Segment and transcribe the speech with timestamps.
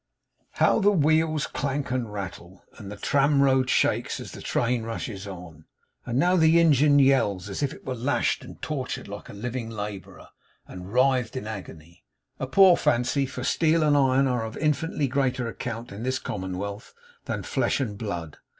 [0.53, 5.27] How the wheels clank and rattle, and the tram road shakes, as the train rushes
[5.27, 5.65] on!
[6.07, 10.29] And now the engine yells, as it were lashed and tortured like a living labourer,
[10.67, 12.03] and writhed in agony.
[12.39, 16.95] A poor fancy; for steel and iron are of infinitely greater account, in this commonwealth,
[17.25, 18.37] than flesh and blood.